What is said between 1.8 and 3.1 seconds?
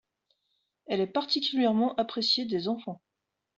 appréciée des enfants.